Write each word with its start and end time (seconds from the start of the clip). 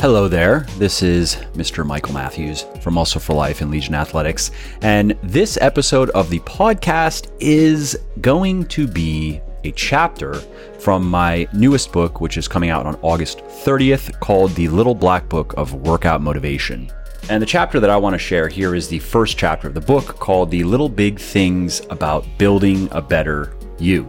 Hello 0.00 0.28
there. 0.28 0.64
This 0.76 1.02
is 1.02 1.34
Mr. 1.54 1.84
Michael 1.84 2.14
Matthews 2.14 2.64
from 2.80 2.94
Muscle 2.94 3.20
for 3.20 3.32
Life 3.32 3.62
and 3.62 3.68
Legion 3.68 3.96
Athletics. 3.96 4.52
And 4.80 5.18
this 5.24 5.58
episode 5.60 6.10
of 6.10 6.30
the 6.30 6.38
podcast 6.38 7.32
is 7.40 7.98
going 8.20 8.66
to 8.66 8.86
be 8.86 9.40
a 9.64 9.72
chapter 9.72 10.34
from 10.78 11.04
my 11.04 11.48
newest 11.52 11.90
book, 11.90 12.20
which 12.20 12.36
is 12.36 12.46
coming 12.46 12.70
out 12.70 12.86
on 12.86 12.96
August 13.02 13.38
30th, 13.38 14.20
called 14.20 14.52
The 14.52 14.68
Little 14.68 14.94
Black 14.94 15.28
Book 15.28 15.52
of 15.56 15.74
Workout 15.74 16.22
Motivation. 16.22 16.92
And 17.28 17.42
the 17.42 17.46
chapter 17.46 17.80
that 17.80 17.90
I 17.90 17.96
want 17.96 18.14
to 18.14 18.18
share 18.18 18.46
here 18.46 18.76
is 18.76 18.86
the 18.86 19.00
first 19.00 19.36
chapter 19.36 19.66
of 19.66 19.74
the 19.74 19.80
book 19.80 20.20
called 20.20 20.52
The 20.52 20.62
Little 20.62 20.88
Big 20.88 21.18
Things 21.18 21.82
About 21.90 22.24
Building 22.38 22.88
a 22.92 23.02
Better 23.02 23.52
You. 23.80 24.08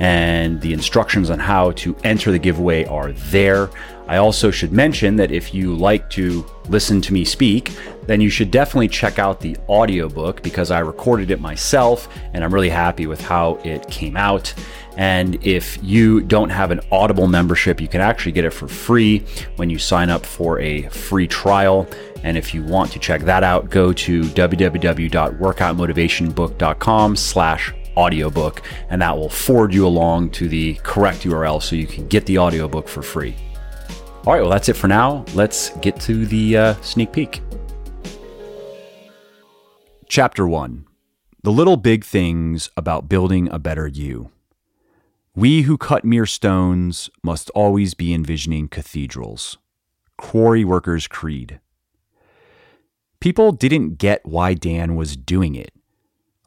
and 0.00 0.60
the 0.60 0.72
instructions 0.72 1.30
on 1.30 1.38
how 1.38 1.70
to 1.72 1.96
enter 2.04 2.30
the 2.30 2.38
giveaway 2.38 2.84
are 2.86 3.12
there. 3.12 3.70
I 4.08 4.16
also 4.16 4.50
should 4.50 4.72
mention 4.72 5.14
that 5.16 5.30
if 5.30 5.54
you 5.54 5.76
like 5.76 6.10
to 6.10 6.44
listen 6.68 7.00
to 7.02 7.12
me 7.12 7.24
speak, 7.24 7.70
then 8.06 8.20
you 8.20 8.28
should 8.28 8.50
definitely 8.50 8.88
check 8.88 9.20
out 9.20 9.40
the 9.40 9.56
audiobook 9.68 10.42
because 10.42 10.72
I 10.72 10.80
recorded 10.80 11.30
it 11.30 11.40
myself 11.40 12.08
and 12.34 12.42
I'm 12.42 12.52
really 12.52 12.70
happy 12.70 13.06
with 13.06 13.20
how 13.20 13.60
it 13.62 13.88
came 13.88 14.16
out. 14.16 14.52
And 14.96 15.36
if 15.46 15.78
you 15.82 16.22
don't 16.22 16.50
have 16.50 16.72
an 16.72 16.80
Audible 16.90 17.28
membership, 17.28 17.80
you 17.80 17.86
can 17.86 18.00
actually 18.00 18.32
get 18.32 18.44
it 18.44 18.50
for 18.50 18.66
free 18.66 19.20
when 19.56 19.70
you 19.70 19.78
sign 19.78 20.10
up 20.10 20.26
for 20.26 20.58
a 20.58 20.88
free 20.88 21.28
trial. 21.28 21.86
And 22.24 22.36
if 22.36 22.52
you 22.52 22.64
want 22.64 22.90
to 22.92 22.98
check 22.98 23.20
that 23.22 23.44
out, 23.44 23.70
go 23.70 23.92
to 23.92 24.22
www.workoutmotivationbook.com 24.22 27.16
slash 27.16 27.74
audiobook, 27.96 28.62
and 28.88 29.02
that 29.02 29.16
will 29.16 29.28
forward 29.28 29.74
you 29.74 29.86
along 29.86 30.30
to 30.30 30.48
the 30.48 30.74
correct 30.82 31.22
URL 31.22 31.62
so 31.62 31.76
you 31.76 31.86
can 31.86 32.06
get 32.08 32.26
the 32.26 32.38
audiobook 32.38 32.88
for 32.88 33.02
free. 33.02 33.34
All 34.26 34.34
right, 34.34 34.40
well, 34.40 34.50
that's 34.50 34.68
it 34.68 34.76
for 34.76 34.88
now. 34.88 35.24
Let's 35.34 35.70
get 35.78 35.98
to 36.02 36.26
the 36.26 36.56
uh, 36.56 36.74
sneak 36.82 37.12
peek. 37.12 37.40
Chapter 40.08 40.46
1 40.46 40.86
The 41.42 41.52
Little 41.52 41.76
Big 41.76 42.04
Things 42.04 42.68
About 42.76 43.08
Building 43.08 43.48
a 43.50 43.58
Better 43.58 43.86
You. 43.86 44.30
We 45.34 45.62
who 45.62 45.78
cut 45.78 46.04
mere 46.04 46.26
stones 46.26 47.08
must 47.22 47.48
always 47.50 47.94
be 47.94 48.12
envisioning 48.12 48.68
cathedrals. 48.68 49.56
Quarry 50.18 50.64
Workers' 50.64 51.06
Creed. 51.06 51.60
People 53.20 53.52
didn't 53.52 53.94
get 53.96 54.26
why 54.26 54.54
Dan 54.54 54.96
was 54.96 55.16
doing 55.16 55.54
it. 55.54 55.72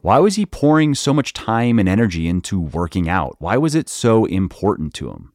Why 0.04 0.20
was 0.20 0.36
he 0.36 0.46
pouring 0.46 0.96
so 0.96 1.14
much 1.14 1.32
time 1.32 1.80
and 1.80 1.88
energy 1.88 2.28
into 2.28 2.60
working 2.60 3.08
out? 3.08 3.38
Why 3.40 3.56
was 3.56 3.74
it 3.74 3.88
so 3.88 4.26
important 4.26 4.94
to 4.96 5.10
him? 5.10 5.32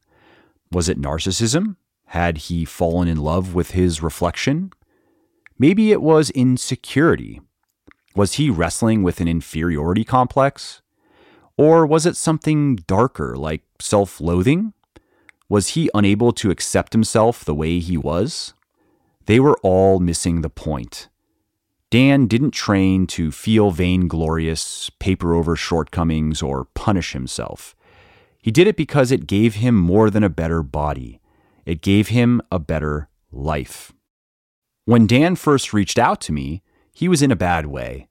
Was 0.71 0.87
it 0.87 1.01
narcissism? 1.01 1.75
Had 2.05 2.37
he 2.37 2.65
fallen 2.65 3.07
in 3.07 3.17
love 3.17 3.55
with 3.55 3.71
his 3.71 4.03
reflection? 4.03 4.71
Maybe 5.57 5.91
it 5.91 6.03
was 6.03 6.29
insecurity. 6.29 7.41
Was 8.15 8.33
he 8.33 8.51
wrestling 8.51 9.01
with 9.01 9.19
an 9.19 9.27
inferiority 9.27 10.03
complex? 10.03 10.83
Or 11.57 11.87
was 11.87 12.05
it 12.05 12.15
something 12.15 12.75
darker, 12.75 13.35
like 13.35 13.63
self 13.79 14.21
loathing? 14.21 14.73
Was 15.49 15.69
he 15.69 15.89
unable 15.95 16.31
to 16.33 16.51
accept 16.51 16.93
himself 16.93 17.43
the 17.43 17.55
way 17.55 17.79
he 17.79 17.97
was? 17.97 18.53
They 19.25 19.39
were 19.39 19.57
all 19.63 19.99
missing 19.99 20.41
the 20.41 20.49
point. 20.51 21.08
Dan 21.91 22.27
didn't 22.27 22.51
train 22.51 23.07
to 23.07 23.31
feel 23.31 23.71
vainglorious, 23.71 24.91
paper 24.99 25.33
over 25.33 25.55
shortcomings, 25.55 26.41
or 26.41 26.65
punish 26.75 27.13
himself. 27.13 27.75
He 28.41 28.51
did 28.51 28.67
it 28.67 28.77
because 28.77 29.11
it 29.11 29.27
gave 29.27 29.55
him 29.55 29.75
more 29.75 30.09
than 30.09 30.23
a 30.23 30.29
better 30.29 30.61
body. 30.61 31.19
It 31.65 31.81
gave 31.81 32.09
him 32.09 32.41
a 32.51 32.59
better 32.59 33.09
life. 33.31 33.91
When 34.85 35.07
Dan 35.07 35.35
first 35.35 35.73
reached 35.73 35.97
out 35.97 36.21
to 36.21 36.31
me, 36.31 36.61
he 36.93 37.07
was 37.07 37.21
in 37.21 37.31
a 37.31 37.35
bad 37.35 37.65
way. 37.65 38.07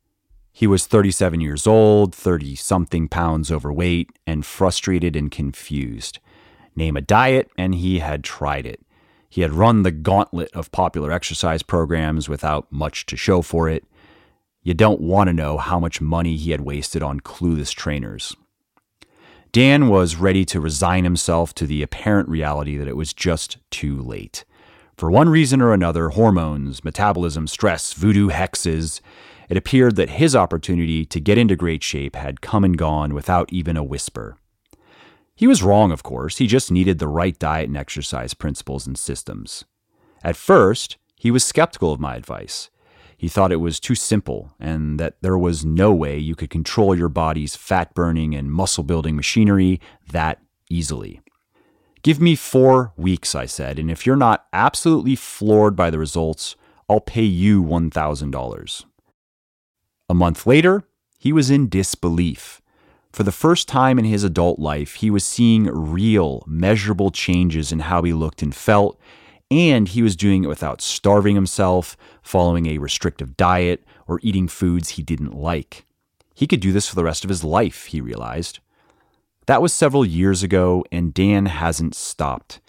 He 0.52 0.66
was 0.66 0.86
37 0.86 1.40
years 1.40 1.66
old, 1.66 2.14
30 2.14 2.56
something 2.56 3.06
pounds 3.08 3.52
overweight, 3.52 4.10
and 4.26 4.44
frustrated 4.44 5.14
and 5.14 5.30
confused. 5.30 6.18
Name 6.74 6.96
a 6.96 7.00
diet, 7.00 7.48
and 7.56 7.76
he 7.76 8.00
had 8.00 8.24
tried 8.24 8.66
it. 8.66 8.80
He 9.28 9.42
had 9.42 9.52
run 9.52 9.82
the 9.82 9.90
gauntlet 9.90 10.50
of 10.54 10.72
popular 10.72 11.12
exercise 11.12 11.62
programs 11.62 12.28
without 12.28 12.70
much 12.70 13.06
to 13.06 13.16
show 13.16 13.42
for 13.42 13.68
it. 13.68 13.84
You 14.62 14.74
don't 14.74 15.00
want 15.00 15.28
to 15.28 15.34
know 15.34 15.58
how 15.58 15.78
much 15.78 16.00
money 16.00 16.36
he 16.36 16.50
had 16.50 16.62
wasted 16.62 17.02
on 17.02 17.20
clueless 17.20 17.72
trainers. 17.74 18.34
Dan 19.52 19.88
was 19.88 20.16
ready 20.16 20.44
to 20.46 20.60
resign 20.60 21.04
himself 21.04 21.54
to 21.54 21.66
the 21.66 21.82
apparent 21.82 22.28
reality 22.28 22.76
that 22.76 22.88
it 22.88 22.96
was 22.96 23.12
just 23.12 23.58
too 23.70 24.00
late. 24.00 24.44
For 24.96 25.10
one 25.10 25.28
reason 25.28 25.60
or 25.62 25.72
another 25.72 26.10
hormones, 26.10 26.84
metabolism, 26.84 27.46
stress, 27.46 27.92
voodoo 27.92 28.28
hexes 28.28 29.00
it 29.48 29.56
appeared 29.56 29.96
that 29.96 30.10
his 30.10 30.36
opportunity 30.36 31.04
to 31.06 31.20
get 31.20 31.38
into 31.38 31.56
great 31.56 31.82
shape 31.82 32.16
had 32.16 32.40
come 32.40 32.64
and 32.64 32.76
gone 32.76 33.14
without 33.14 33.52
even 33.52 33.76
a 33.76 33.84
whisper. 33.84 34.36
He 35.38 35.46
was 35.46 35.62
wrong, 35.62 35.92
of 35.92 36.02
course. 36.02 36.38
He 36.38 36.48
just 36.48 36.72
needed 36.72 36.98
the 36.98 37.06
right 37.06 37.38
diet 37.38 37.68
and 37.68 37.76
exercise 37.76 38.34
principles 38.34 38.88
and 38.88 38.98
systems. 38.98 39.64
At 40.24 40.34
first, 40.34 40.96
he 41.14 41.30
was 41.30 41.44
skeptical 41.44 41.92
of 41.92 42.00
my 42.00 42.16
advice. 42.16 42.70
He 43.16 43.28
thought 43.28 43.52
it 43.52 43.56
was 43.56 43.78
too 43.78 43.94
simple 43.94 44.52
and 44.58 44.98
that 44.98 45.14
there 45.20 45.38
was 45.38 45.64
no 45.64 45.94
way 45.94 46.18
you 46.18 46.34
could 46.34 46.50
control 46.50 46.92
your 46.92 47.08
body's 47.08 47.54
fat 47.54 47.94
burning 47.94 48.34
and 48.34 48.50
muscle 48.50 48.82
building 48.82 49.14
machinery 49.14 49.80
that 50.10 50.40
easily. 50.68 51.20
Give 52.02 52.20
me 52.20 52.34
four 52.34 52.92
weeks, 52.96 53.36
I 53.36 53.46
said, 53.46 53.78
and 53.78 53.92
if 53.92 54.04
you're 54.04 54.16
not 54.16 54.46
absolutely 54.52 55.14
floored 55.14 55.76
by 55.76 55.90
the 55.90 56.00
results, 56.00 56.56
I'll 56.88 56.98
pay 56.98 57.22
you 57.22 57.62
$1,000. 57.62 58.84
A 60.08 60.14
month 60.14 60.46
later, 60.48 60.82
he 61.16 61.32
was 61.32 61.48
in 61.48 61.68
disbelief. 61.68 62.60
For 63.18 63.24
the 63.24 63.32
first 63.32 63.66
time 63.66 63.98
in 63.98 64.04
his 64.04 64.22
adult 64.22 64.60
life, 64.60 64.94
he 64.94 65.10
was 65.10 65.24
seeing 65.24 65.64
real, 65.64 66.44
measurable 66.46 67.10
changes 67.10 67.72
in 67.72 67.80
how 67.80 68.00
he 68.02 68.12
looked 68.12 68.42
and 68.42 68.54
felt, 68.54 68.96
and 69.50 69.88
he 69.88 70.02
was 70.02 70.14
doing 70.14 70.44
it 70.44 70.46
without 70.46 70.80
starving 70.80 71.34
himself, 71.34 71.96
following 72.22 72.66
a 72.66 72.78
restrictive 72.78 73.36
diet, 73.36 73.84
or 74.06 74.20
eating 74.22 74.46
foods 74.46 74.90
he 74.90 75.02
didn't 75.02 75.34
like. 75.34 75.84
He 76.36 76.46
could 76.46 76.60
do 76.60 76.70
this 76.70 76.86
for 76.86 76.94
the 76.94 77.02
rest 77.02 77.24
of 77.24 77.28
his 77.28 77.42
life, 77.42 77.86
he 77.86 78.00
realized. 78.00 78.60
That 79.46 79.60
was 79.60 79.72
several 79.72 80.04
years 80.06 80.44
ago, 80.44 80.84
and 80.92 81.12
Dan 81.12 81.46
hasn't 81.46 81.96
stopped. 81.96 82.60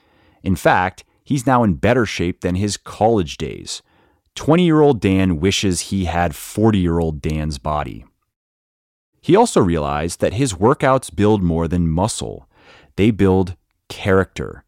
In 0.41 0.55
fact, 0.55 1.03
he's 1.23 1.45
now 1.45 1.61
in 1.61 1.75
better 1.75 2.07
shape 2.07 2.41
than 2.41 2.55
his 2.55 2.75
college 2.75 3.37
days. 3.37 3.83
20 4.33 4.63
year 4.63 4.81
old 4.81 4.99
Dan 4.99 5.39
wishes 5.39 5.91
he 5.91 6.05
had 6.05 6.35
40 6.35 6.79
year 6.79 6.97
old 6.97 7.21
Dan's 7.21 7.59
body. 7.59 8.03
He 9.29 9.35
also 9.35 9.61
realized 9.61 10.21
that 10.21 10.33
his 10.33 10.53
workouts 10.55 11.15
build 11.15 11.43
more 11.43 11.67
than 11.67 11.87
muscle, 11.87 12.49
they 12.95 13.11
build 13.11 13.55
character. 13.87 14.63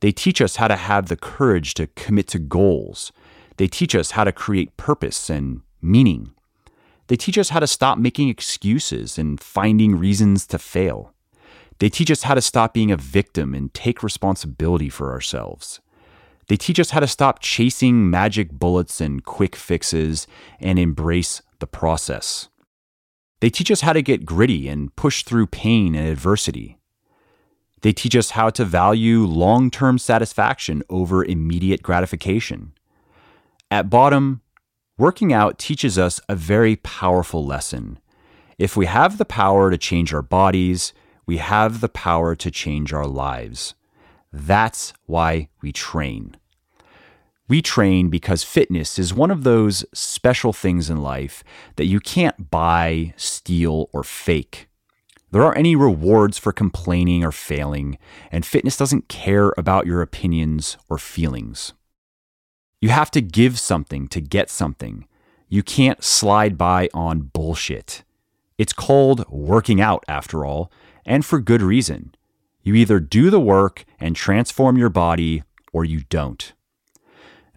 They 0.00 0.12
teach 0.12 0.42
us 0.42 0.56
how 0.56 0.68
to 0.68 0.76
have 0.76 1.08
the 1.08 1.16
courage 1.16 1.72
to 1.72 1.86
commit 1.86 2.28
to 2.28 2.38
goals. 2.38 3.12
They 3.56 3.66
teach 3.66 3.94
us 3.94 4.10
how 4.10 4.24
to 4.24 4.30
create 4.30 4.76
purpose 4.76 5.30
and 5.30 5.62
meaning. 5.80 6.34
They 7.06 7.16
teach 7.16 7.38
us 7.38 7.48
how 7.48 7.60
to 7.60 7.66
stop 7.66 7.96
making 7.96 8.28
excuses 8.28 9.16
and 9.16 9.40
finding 9.40 9.96
reasons 9.96 10.46
to 10.48 10.58
fail. 10.58 11.14
They 11.78 11.88
teach 11.88 12.10
us 12.10 12.24
how 12.24 12.34
to 12.34 12.42
stop 12.42 12.74
being 12.74 12.90
a 12.90 12.98
victim 12.98 13.54
and 13.54 13.72
take 13.72 14.02
responsibility 14.02 14.90
for 14.90 15.12
ourselves. 15.12 15.80
They 16.48 16.56
teach 16.56 16.78
us 16.78 16.90
how 16.90 17.00
to 17.00 17.06
stop 17.06 17.40
chasing 17.40 18.10
magic 18.10 18.52
bullets 18.52 19.00
and 19.00 19.24
quick 19.24 19.56
fixes 19.56 20.26
and 20.60 20.78
embrace 20.78 21.40
the 21.58 21.66
process. 21.66 22.50
They 23.44 23.50
teach 23.50 23.70
us 23.70 23.82
how 23.82 23.92
to 23.92 24.00
get 24.00 24.24
gritty 24.24 24.70
and 24.70 24.96
push 24.96 25.22
through 25.22 25.48
pain 25.48 25.94
and 25.94 26.08
adversity. 26.08 26.78
They 27.82 27.92
teach 27.92 28.16
us 28.16 28.30
how 28.30 28.48
to 28.48 28.64
value 28.64 29.26
long 29.26 29.70
term 29.70 29.98
satisfaction 29.98 30.82
over 30.88 31.22
immediate 31.22 31.82
gratification. 31.82 32.72
At 33.70 33.90
bottom, 33.90 34.40
working 34.96 35.34
out 35.34 35.58
teaches 35.58 35.98
us 35.98 36.22
a 36.26 36.34
very 36.34 36.76
powerful 36.76 37.44
lesson. 37.44 37.98
If 38.56 38.78
we 38.78 38.86
have 38.86 39.18
the 39.18 39.26
power 39.26 39.70
to 39.70 39.76
change 39.76 40.14
our 40.14 40.22
bodies, 40.22 40.94
we 41.26 41.36
have 41.36 41.82
the 41.82 41.90
power 41.90 42.34
to 42.34 42.50
change 42.50 42.94
our 42.94 43.06
lives. 43.06 43.74
That's 44.32 44.94
why 45.04 45.50
we 45.60 45.70
train. 45.70 46.38
We 47.46 47.60
train 47.60 48.08
because 48.08 48.42
fitness 48.42 48.98
is 48.98 49.12
one 49.12 49.30
of 49.30 49.44
those 49.44 49.84
special 49.92 50.54
things 50.54 50.88
in 50.88 51.02
life 51.02 51.44
that 51.76 51.84
you 51.84 52.00
can't 52.00 52.50
buy, 52.50 53.12
steal, 53.16 53.90
or 53.92 54.02
fake. 54.02 54.68
There 55.30 55.42
aren't 55.42 55.58
any 55.58 55.76
rewards 55.76 56.38
for 56.38 56.52
complaining 56.52 57.22
or 57.22 57.32
failing, 57.32 57.98
and 58.32 58.46
fitness 58.46 58.76
doesn't 58.76 59.08
care 59.08 59.52
about 59.58 59.86
your 59.86 60.00
opinions 60.00 60.78
or 60.88 60.96
feelings. 60.96 61.74
You 62.80 62.88
have 62.90 63.10
to 63.10 63.20
give 63.20 63.58
something 63.58 64.08
to 64.08 64.20
get 64.20 64.48
something. 64.48 65.06
You 65.48 65.62
can't 65.62 66.02
slide 66.02 66.56
by 66.56 66.88
on 66.94 67.30
bullshit. 67.32 68.04
It's 68.56 68.72
called 68.72 69.28
working 69.28 69.80
out, 69.80 70.04
after 70.08 70.46
all, 70.46 70.70
and 71.04 71.26
for 71.26 71.40
good 71.40 71.62
reason. 71.62 72.14
You 72.62 72.74
either 72.74 73.00
do 73.00 73.28
the 73.28 73.40
work 73.40 73.84
and 74.00 74.16
transform 74.16 74.78
your 74.78 74.88
body, 74.88 75.42
or 75.72 75.84
you 75.84 76.04
don't. 76.08 76.52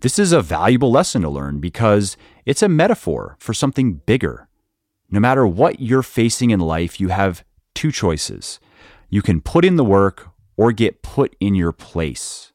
This 0.02 0.20
is 0.20 0.32
a 0.32 0.44
valuable 0.44 0.92
lesson 0.92 1.24
to 1.24 1.30
learn 1.30 1.60
because 1.60 2.18
it's 2.46 2.62
a 2.62 2.70
metaphor 2.70 3.36
for 3.40 3.54
something 3.54 3.96
bigger. 4.06 4.48
No 5.10 5.20
matter 5.20 5.48
what 5.48 5.80
you're 5.80 6.04
facing 6.04 6.52
in 6.52 6.60
life, 6.60 7.00
you 7.00 7.08
have 7.08 7.44
two 7.74 7.92
choices. 7.92 8.60
You 9.10 9.24
can 9.24 9.42
put 9.42 9.66
in 9.66 9.76
the 9.76 9.84
work 9.84 10.30
or 10.56 10.72
get 10.72 11.02
put 11.02 11.36
in 11.40 11.56
your 11.56 11.72
place. 11.72 12.54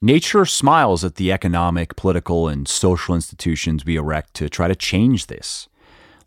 Nature 0.00 0.44
smiles 0.44 1.04
at 1.04 1.16
the 1.16 1.32
economic, 1.32 1.96
political, 1.96 2.46
and 2.46 2.68
social 2.68 3.14
institutions 3.14 3.84
we 3.84 3.96
erect 3.96 4.34
to 4.34 4.48
try 4.48 4.68
to 4.68 4.76
change 4.76 5.26
this. 5.26 5.68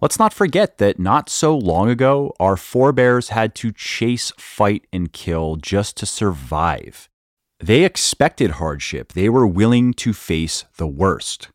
Let's 0.01 0.19
not 0.19 0.33
forget 0.33 0.79
that 0.79 0.99
not 0.99 1.29
so 1.29 1.57
long 1.57 1.89
ago, 1.89 2.33
our 2.41 2.57
forebears 2.57 3.29
had 3.29 3.55
to 3.55 3.71
chase, 3.71 4.33
fight, 4.37 4.85
and 4.91 5.13
kill 5.13 5.55
just 5.55 5.95
to 5.97 6.05
survive. 6.05 7.09
They 7.59 7.85
expected 7.85 8.51
hardship, 8.51 9.13
they 9.13 9.29
were 9.29 9.47
willing 9.47 9.93
to 9.95 10.13
face 10.13 10.65
the 10.77 10.87
worst. 10.87 11.49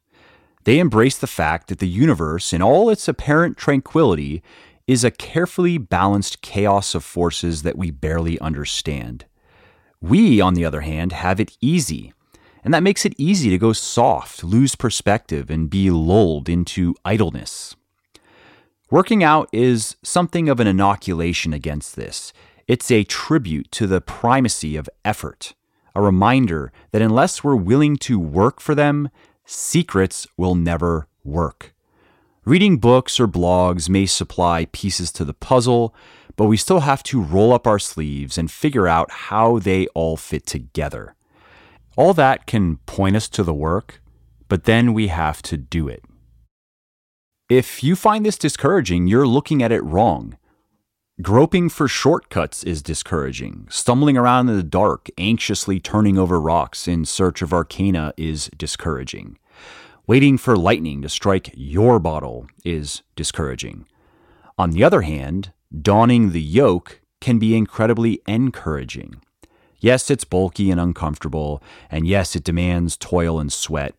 They 0.65 0.81
embraced 0.81 1.21
the 1.21 1.27
fact 1.27 1.69
that 1.69 1.79
the 1.79 1.89
universe, 1.89 2.53
in 2.53 2.63
all 2.63 2.91
its 2.91 3.07
apparent 3.07 3.57
tranquility, 3.57 4.43
is 4.87 5.05
a 5.05 5.11
carefully 5.11 5.79
balanced 5.79 6.43
chaos 6.43 6.95
of 6.95 7.05
forces 7.05 7.63
that 7.63 7.79
we 7.79 7.91
barely 7.91 8.39
understand. 8.41 9.27
We, 10.01 10.41
on 10.41 10.55
the 10.55 10.65
other 10.65 10.81
hand, 10.81 11.13
have 11.13 11.39
it 11.39 11.57
easy, 11.61 12.13
and 12.65 12.73
that 12.73 12.83
makes 12.83 13.05
it 13.05 13.15
easy 13.19 13.51
to 13.51 13.59
go 13.59 13.73
soft, 13.73 14.43
lose 14.43 14.75
perspective, 14.75 15.51
and 15.51 15.69
be 15.69 15.91
lulled 15.91 16.49
into 16.49 16.95
idleness. 17.05 17.77
Working 18.91 19.23
out 19.23 19.49
is 19.53 19.97
something 20.03 20.49
of 20.49 20.61
an 20.61 20.67
inoculation 20.67 21.53
against 21.53 21.95
this. 21.95 22.33
It's 22.67 22.91
a 22.91 23.05
tribute 23.05 23.71
to 23.73 23.87
the 23.87 24.01
primacy 24.01 24.77
of 24.77 24.89
effort 25.05 25.55
a 26.01 26.03
reminder 26.03 26.73
that 26.93 27.03
unless 27.03 27.45
we're 27.45 27.55
willing 27.55 27.97
to 27.97 28.19
work 28.19 28.61
for 28.61 28.75
them, 28.75 29.11
secrets 29.45 30.27
will 30.37 30.55
never 30.55 31.09
work. 31.23 31.75
Reading 32.45 32.79
books 32.79 33.21
or 33.21 33.29
blogs 33.29 33.89
may 33.89 34.07
supply 34.07 34.67
pieces 34.73 35.13
to 35.13 35.25
the 35.25 35.35
puzzle, 35.35 35.95
but 36.37 36.47
we 36.47 36.57
still 36.57 36.81
have 36.81 37.03
to 37.03 37.21
roll 37.21 37.53
up 37.53 37.67
our 37.67 37.79
sleeves 37.79 38.39
and 38.39 38.51
figure 38.51 38.89
out 38.89 39.11
how 39.11 39.59
they 39.59 39.87
all 39.89 40.17
fit 40.17 40.47
together. 40.47 41.15
All 41.97 42.15
that 42.15 42.47
can 42.47 42.79
point 42.87 43.17
us 43.17 43.29
to 43.29 43.43
the 43.43 43.53
work, 43.53 44.01
but 44.49 44.65
then 44.65 44.95
we 44.95 45.09
have 45.09 45.43
to 45.43 45.59
do 45.59 45.87
it. 45.87 46.03
If 47.51 47.85
you 47.85 47.95
find 47.95 48.25
this 48.25 48.39
discouraging, 48.39 49.07
you're 49.07 49.27
looking 49.27 49.63
at 49.63 49.73
it 49.73 49.85
wrong. 49.85 50.39
Groping 51.21 51.69
for 51.69 51.89
shortcuts 51.89 52.63
is 52.63 52.83
discouraging. 52.83 53.67
Stumbling 53.69 54.17
around 54.17 54.49
in 54.49 54.57
the 54.57 54.63
dark, 54.63 55.09
anxiously 55.19 55.81
turning 55.81 56.17
over 56.17 56.41
rocks 56.41 56.87
in 56.87 57.05
search 57.05 57.43
of 57.43 57.53
arcana 57.53 58.15
is 58.17 58.49
discouraging. 58.57 59.37
Waiting 60.07 60.39
for 60.39 60.57
lightning 60.57 61.03
to 61.03 61.09
strike 61.09 61.51
your 61.53 61.99
bottle 61.99 62.47
is 62.65 63.03
discouraging. 63.17 63.87
On 64.57 64.71
the 64.71 64.85
other 64.85 65.03
hand, 65.03 65.53
donning 65.83 66.31
the 66.31 66.41
yoke 66.41 67.01
can 67.21 67.39
be 67.39 67.57
incredibly 67.57 68.23
encouraging. 68.27 69.21
Yes, 69.79 70.11
it's 70.11 70.25
bulky 70.25 70.71
and 70.71 70.81
uncomfortable, 70.81 71.63
and 71.91 72.07
yes, 72.07 72.37
it 72.37 72.45
demands 72.45 72.97
toil 72.97 73.41
and 73.41 73.53
sweat, 73.53 73.95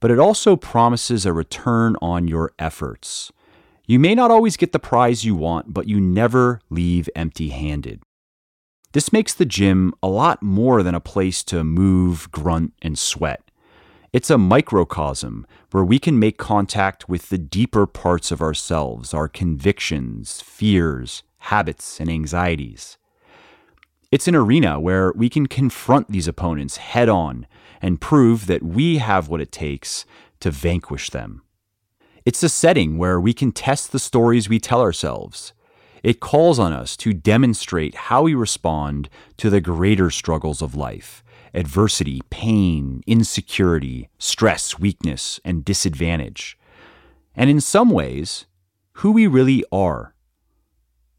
but 0.00 0.10
it 0.10 0.18
also 0.18 0.56
promises 0.56 1.24
a 1.24 1.32
return 1.32 1.96
on 2.02 2.28
your 2.28 2.52
efforts. 2.58 3.32
You 3.88 4.00
may 4.00 4.16
not 4.16 4.32
always 4.32 4.56
get 4.56 4.72
the 4.72 4.80
prize 4.80 5.24
you 5.24 5.36
want, 5.36 5.72
but 5.72 5.86
you 5.86 6.00
never 6.00 6.60
leave 6.70 7.08
empty 7.14 7.50
handed. 7.50 8.02
This 8.92 9.12
makes 9.12 9.32
the 9.32 9.44
gym 9.44 9.94
a 10.02 10.08
lot 10.08 10.42
more 10.42 10.82
than 10.82 10.94
a 10.94 11.00
place 11.00 11.44
to 11.44 11.62
move, 11.62 12.28
grunt, 12.32 12.72
and 12.82 12.98
sweat. 12.98 13.42
It's 14.12 14.30
a 14.30 14.38
microcosm 14.38 15.46
where 15.70 15.84
we 15.84 15.98
can 16.00 16.18
make 16.18 16.36
contact 16.38 17.08
with 17.08 17.28
the 17.28 17.38
deeper 17.38 17.86
parts 17.86 18.32
of 18.32 18.42
ourselves, 18.42 19.14
our 19.14 19.28
convictions, 19.28 20.40
fears, 20.40 21.22
habits, 21.38 22.00
and 22.00 22.10
anxieties. 22.10 22.98
It's 24.10 24.26
an 24.26 24.34
arena 24.34 24.80
where 24.80 25.12
we 25.12 25.28
can 25.28 25.46
confront 25.46 26.10
these 26.10 26.26
opponents 26.26 26.78
head 26.78 27.08
on 27.08 27.46
and 27.80 28.00
prove 28.00 28.46
that 28.46 28.62
we 28.62 28.98
have 28.98 29.28
what 29.28 29.40
it 29.40 29.52
takes 29.52 30.06
to 30.40 30.50
vanquish 30.50 31.10
them. 31.10 31.42
It's 32.26 32.42
a 32.42 32.48
setting 32.48 32.98
where 32.98 33.20
we 33.20 33.32
can 33.32 33.52
test 33.52 33.92
the 33.92 34.00
stories 34.00 34.48
we 34.48 34.58
tell 34.58 34.80
ourselves. 34.80 35.52
It 36.02 36.18
calls 36.18 36.58
on 36.58 36.72
us 36.72 36.96
to 36.96 37.12
demonstrate 37.12 37.94
how 37.94 38.22
we 38.22 38.34
respond 38.34 39.08
to 39.36 39.48
the 39.48 39.60
greater 39.60 40.10
struggles 40.10 40.60
of 40.60 40.74
life 40.74 41.22
adversity, 41.54 42.20
pain, 42.28 43.04
insecurity, 43.06 44.08
stress, 44.18 44.76
weakness, 44.76 45.38
and 45.44 45.64
disadvantage. 45.64 46.58
And 47.36 47.48
in 47.48 47.60
some 47.60 47.90
ways, 47.90 48.46
who 48.94 49.12
we 49.12 49.28
really 49.28 49.64
are. 49.70 50.12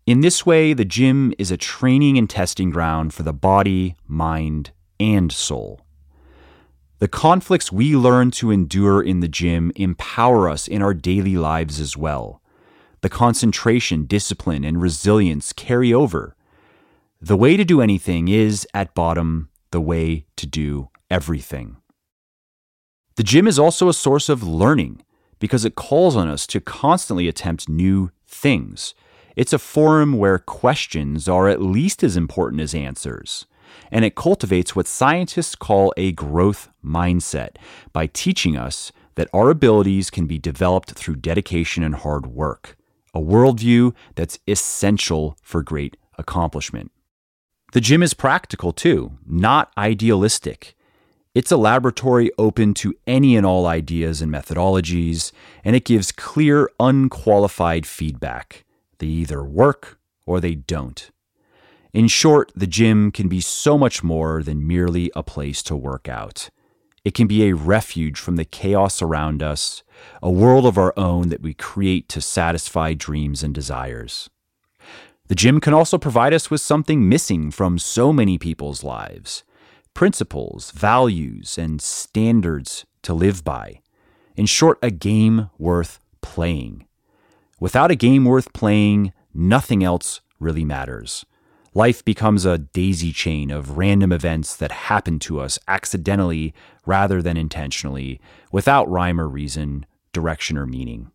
In 0.06 0.20
this 0.20 0.46
way, 0.46 0.74
the 0.74 0.84
gym 0.84 1.34
is 1.40 1.52
a 1.52 1.58
training 1.58 2.18
and 2.18 2.30
testing 2.30 2.70
ground 2.70 3.14
for 3.14 3.24
the 3.24 3.34
body, 3.34 3.96
mind, 4.06 4.72
and 5.00 5.32
soul. 5.32 5.87
The 7.00 7.08
conflicts 7.08 7.72
we 7.72 7.96
learn 7.96 8.32
to 8.32 8.50
endure 8.50 9.04
in 9.04 9.20
the 9.20 9.28
gym 9.28 9.72
empower 9.76 10.50
us 10.50 10.68
in 10.68 10.82
our 10.82 10.96
daily 10.96 11.38
lives 11.38 11.80
as 11.80 11.96
well. 11.96 12.42
The 13.02 13.10
concentration, 13.10 14.06
discipline, 14.06 14.64
and 14.64 14.82
resilience 14.82 15.54
carry 15.54 15.94
over. 15.94 16.36
The 17.22 17.38
way 17.38 17.56
to 17.56 17.64
do 17.64 17.82
anything 17.82 18.30
is, 18.30 18.68
at 18.74 18.96
bottom, 18.96 19.50
the 19.70 19.82
way 19.82 20.26
to 20.38 20.48
do 20.48 20.90
everything. 21.12 21.78
The 23.16 23.24
gym 23.24 23.48
is 23.48 23.60
also 23.60 23.90
a 23.90 23.94
source 23.94 24.28
of 24.28 24.42
learning 24.42 25.04
because 25.38 25.66
it 25.66 25.76
calls 25.76 26.16
on 26.16 26.28
us 26.28 26.48
to 26.48 26.60
constantly 26.60 27.28
attempt 27.28 27.70
new 27.70 28.10
things. 28.26 28.96
It's 29.36 29.54
a 29.54 29.60
forum 29.60 30.14
where 30.14 30.40
questions 30.40 31.30
are 31.30 31.48
at 31.48 31.62
least 31.62 32.04
as 32.04 32.18
important 32.18 32.60
as 32.60 32.74
answers 32.74 33.46
and 33.92 34.06
it 34.06 34.16
cultivates 34.16 34.76
what 34.76 34.88
scientists 34.88 35.56
call 35.56 35.94
a 35.98 36.12
growth 36.12 36.70
mindset 36.84 37.58
by 37.94 38.08
teaching 38.08 38.58
us 38.58 38.92
that 39.16 39.30
our 39.34 39.50
abilities 39.50 40.10
can 40.10 40.28
be 40.28 40.38
developed 40.38 40.92
through 40.92 41.16
dedication 41.16 41.84
and 41.84 41.96
hard 41.96 42.28
work, 42.28 42.78
a 43.14 43.20
worldview 43.20 43.94
that's 44.16 44.40
essential 44.48 45.38
for 45.42 45.64
great 45.64 45.98
accomplishment. 46.18 46.92
The 47.74 47.82
gym 47.82 48.02
is 48.02 48.14
practical 48.14 48.72
too, 48.72 49.18
not 49.26 49.72
idealistic. 49.78 50.76
It's 51.36 51.52
a 51.52 51.58
laboratory 51.58 52.32
open 52.38 52.74
to 52.76 52.96
any 53.06 53.36
and 53.36 53.46
all 53.46 53.68
ideas 53.68 54.22
and 54.22 54.32
methodologies, 54.32 55.32
and 55.64 55.76
it 55.76 55.86
gives 55.86 56.12
clear, 56.12 56.70
unqualified 56.80 57.86
feedback. 57.86 58.66
They 59.00 59.08
either 59.08 59.44
work 59.44 60.00
or 60.26 60.40
they 60.40 60.56
don't. 60.56 61.12
In 61.98 62.08
short, 62.08 62.52
the 62.56 62.68
gym 62.68 63.12
can 63.12 63.28
be 63.28 63.42
so 63.42 63.76
much 63.76 64.04
more 64.04 64.44
than 64.44 64.68
merely 64.68 65.12
a 65.16 65.24
place 65.24 65.64
to 65.64 65.76
work 65.76 66.08
out. 66.08 66.52
It 67.04 67.16
can 67.16 67.26
be 67.26 67.46
a 67.46 67.56
refuge 67.56 68.20
from 68.20 68.36
the 68.36 68.46
chaos 68.46 69.02
around 69.02 69.42
us, 69.42 69.82
a 70.22 70.30
world 70.30 70.68
of 70.68 70.78
our 70.78 70.94
own 70.96 71.30
that 71.30 71.42
we 71.42 71.56
create 71.56 72.08
to 72.10 72.22
satisfy 72.22 72.94
dreams 72.94 73.42
and 73.42 73.52
desires. 73.52 74.30
The 75.28 75.34
gym 75.34 75.60
can 75.60 75.74
also 75.74 75.98
provide 75.98 76.36
us 76.36 76.52
with 76.52 76.62
something 76.62 77.10
missing 77.10 77.50
from 77.50 77.80
so 77.80 78.14
many 78.14 78.38
people's 78.38 78.84
lives 78.84 79.44
principles, 79.96 80.70
values, 80.70 81.58
and 81.58 81.82
standards 81.82 82.86
to 83.02 83.16
live 83.16 83.44
by. 83.44 83.82
In 84.36 84.46
short, 84.46 84.78
a 84.84 84.92
game 84.92 85.50
worth 85.58 86.00
playing. 86.22 86.86
Without 87.60 87.90
a 87.90 87.96
game 87.96 88.24
worth 88.24 88.54
playing, 88.54 89.14
nothing 89.34 89.84
else 89.84 90.22
really 90.40 90.64
matters. 90.64 91.26
Life 91.78 92.04
becomes 92.04 92.44
a 92.44 92.58
daisy 92.58 93.12
chain 93.14 93.52
of 93.52 93.78
random 93.78 94.12
events 94.12 94.56
that 94.56 94.72
happen 94.72 95.20
to 95.20 95.40
us 95.40 95.60
accidentally 95.68 96.52
rather 96.88 97.22
than 97.22 97.38
intentionally, 97.38 98.20
without 98.52 98.90
rhyme 98.90 99.22
or 99.22 99.28
reason, 99.28 99.86
direction 100.12 100.58
or 100.58 100.66
meaning. 100.66 101.12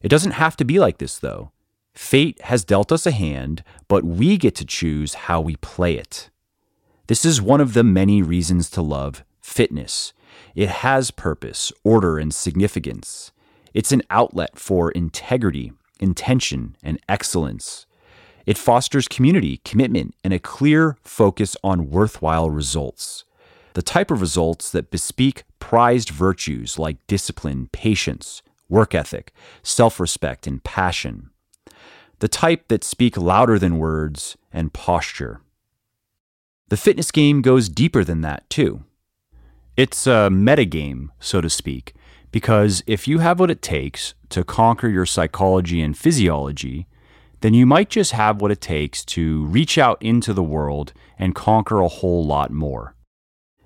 It 0.00 0.08
doesn't 0.08 0.40
have 0.40 0.56
to 0.56 0.64
be 0.64 0.78
like 0.78 0.96
this, 0.96 1.18
though. 1.18 1.50
Fate 1.92 2.40
has 2.44 2.64
dealt 2.64 2.90
us 2.90 3.04
a 3.04 3.10
hand, 3.10 3.62
but 3.88 4.04
we 4.04 4.38
get 4.38 4.54
to 4.54 4.64
choose 4.64 5.12
how 5.28 5.42
we 5.42 5.56
play 5.56 5.98
it. 5.98 6.30
This 7.06 7.26
is 7.26 7.42
one 7.42 7.60
of 7.60 7.74
the 7.74 7.84
many 7.84 8.22
reasons 8.22 8.70
to 8.70 8.80
love 8.80 9.22
fitness. 9.42 10.14
It 10.54 10.70
has 10.70 11.10
purpose, 11.10 11.74
order, 11.84 12.16
and 12.18 12.32
significance. 12.32 13.32
It's 13.74 13.92
an 13.92 14.00
outlet 14.08 14.58
for 14.58 14.90
integrity, 14.92 15.74
intention, 16.00 16.74
and 16.82 16.98
excellence. 17.06 17.85
It 18.46 18.56
fosters 18.56 19.08
community, 19.08 19.60
commitment, 19.64 20.14
and 20.22 20.32
a 20.32 20.38
clear 20.38 20.96
focus 21.02 21.56
on 21.64 21.90
worthwhile 21.90 22.48
results. 22.48 23.24
The 23.74 23.82
type 23.82 24.10
of 24.10 24.20
results 24.20 24.70
that 24.70 24.90
bespeak 24.90 25.42
prized 25.58 26.10
virtues 26.10 26.78
like 26.78 27.04
discipline, 27.08 27.68
patience, 27.72 28.42
work 28.68 28.94
ethic, 28.94 29.32
self 29.62 29.98
respect, 29.98 30.46
and 30.46 30.62
passion. 30.62 31.30
The 32.20 32.28
type 32.28 32.68
that 32.68 32.84
speak 32.84 33.16
louder 33.16 33.58
than 33.58 33.78
words 33.78 34.36
and 34.52 34.72
posture. 34.72 35.40
The 36.68 36.76
fitness 36.76 37.10
game 37.10 37.42
goes 37.42 37.68
deeper 37.68 38.04
than 38.04 38.22
that, 38.22 38.48
too. 38.48 38.84
It's 39.76 40.06
a 40.06 40.30
metagame, 40.30 41.08
so 41.20 41.40
to 41.40 41.50
speak, 41.50 41.94
because 42.30 42.82
if 42.86 43.06
you 43.06 43.18
have 43.18 43.38
what 43.38 43.50
it 43.50 43.60
takes 43.60 44.14
to 44.30 44.42
conquer 44.42 44.88
your 44.88 45.04
psychology 45.04 45.82
and 45.82 45.96
physiology, 45.96 46.86
then 47.46 47.54
you 47.54 47.64
might 47.64 47.88
just 47.88 48.10
have 48.10 48.40
what 48.40 48.50
it 48.50 48.60
takes 48.60 49.04
to 49.04 49.44
reach 49.44 49.78
out 49.78 50.02
into 50.02 50.32
the 50.32 50.42
world 50.42 50.92
and 51.16 51.32
conquer 51.32 51.80
a 51.80 51.86
whole 51.86 52.26
lot 52.26 52.50
more. 52.50 52.96